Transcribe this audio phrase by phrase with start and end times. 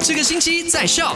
[0.00, 1.14] 这个星期在笑。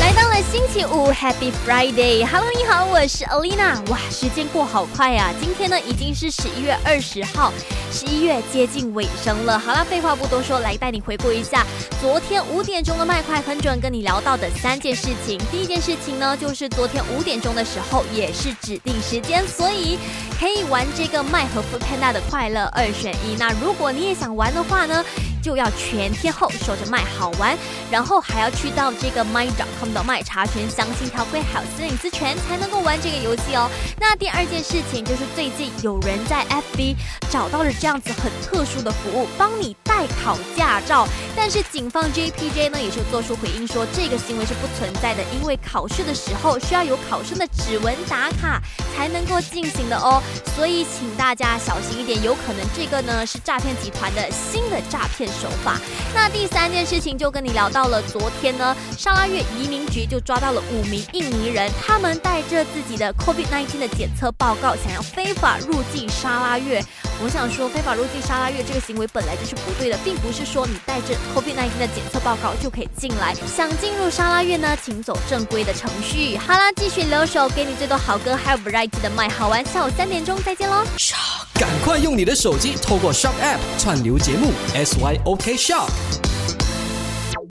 [0.00, 3.78] 来到了星期五，Happy Friday！Hello，你好，我是 Alina。
[3.90, 5.30] 哇，时间过好快呀！
[5.40, 7.52] 今天呢已经是十一月二十号，
[7.92, 9.58] 十一月接近尾声了。
[9.58, 11.66] 好了，废话不多说，来带你回顾一下
[12.00, 15.38] 昨天五点钟的麦快很准跟你聊到的三件事情。
[15.50, 19.98] 第一件事情呢，就是昨天五点钟的时候也是指定时间，所以
[20.40, 23.36] 可以玩这个麦和 f o o p a n d a 的快乐二选一。
[23.38, 25.04] 那如果你也想玩的话呢？
[25.44, 27.54] 就要全天候守着麦好玩，
[27.90, 33.70] 然后还要去到这个 my.com 的麦查询详细条规还有私隐私权，才能够玩这个游戏哦。
[34.00, 36.96] 那第二件事情就是最近有人在 FB
[37.30, 41.06] 找到了这样子很特殊的服务，帮你代考驾照。
[41.36, 48.62] 但是警方 JPJ 呢也是做出回应说，这个行为是不存在的，因为考试的时候需要有考生的指纹打卡
[48.96, 50.22] 才能够进行的哦。
[50.54, 55.28] 所以请大家小心一点，有可能这个呢是诈骗集团的新的诈骗。
[55.34, 55.80] 手法。
[56.14, 66.80] 那第三件事情就跟你聊到了，昨天呢，沙拉越移民局就抓到了五名印尼人，他们带着自己的 COVID-19 的检测报告，想要非法入境沙拉越。
[67.22, 73.34] 我想说，非法入境沙拉越这个行为本来就是不对的，并不是说你带着 COVID-19 的检测报告就可以进来。
[73.46, 76.36] 想进入沙拉院呢，请走正规的程序。
[76.36, 79.64] 好啦，继续留守，给你最多好歌还有 variety 的麦，好玩。
[79.64, 80.84] 下午三点钟再见喽。
[81.54, 86.33] 赶快用你的手机透过 Shop App 串流节目 SYOK Shop。